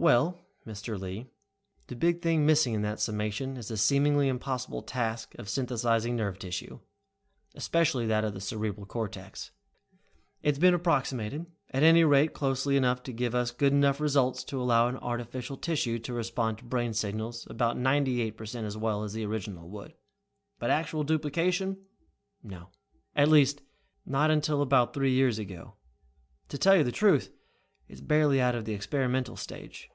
[0.00, 0.96] "Well, Mr.
[0.96, 1.26] Lee,
[1.88, 6.38] the big thing missing in that summation is the seemingly impossible task of synthesizing nerve
[6.38, 6.78] tissue,
[7.56, 9.50] especially that of the cerebral cortex.
[10.40, 14.62] It's been approximated, at any rate closely enough to give us good enough results to
[14.62, 18.76] allow an artificial tissue to respond to brain signals about ninety eight per cent as
[18.76, 19.94] well as the original would.
[20.60, 21.76] But actual duplication?
[22.44, 22.68] No.
[23.16, 23.62] At least
[24.06, 25.74] not until about three years ago.
[26.50, 27.30] To tell you the truth,
[27.88, 29.88] it is barely out of the experimental stage."